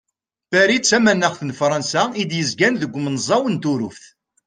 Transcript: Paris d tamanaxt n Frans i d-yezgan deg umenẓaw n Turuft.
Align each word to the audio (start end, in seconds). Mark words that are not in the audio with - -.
Paris 0.49 0.79
d 0.81 0.85
tamanaxt 0.89 1.41
n 1.45 1.51
Frans 1.59 1.91
i 2.21 2.23
d-yezgan 2.29 2.73
deg 2.81 2.91
umenẓaw 2.97 3.43
n 3.49 3.55
Turuft. 3.63 4.05